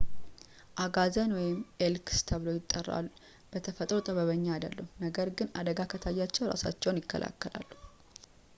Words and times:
አጋዘን 0.83 1.33
ኤልክ 1.87 2.07
ተብሎም 2.29 2.57
ይጠራል 2.59 3.07
በተፈጥሮ 3.51 3.99
ጠበኛ 4.07 4.45
አይደሉም፣ 4.55 4.89
ነገር 5.05 5.29
ግን 5.39 5.53
አደጋ 5.61 5.79
ከታያቸው 5.93 6.45
እራሳቸውን 6.47 7.01
ይከላከላሉ 7.01 7.69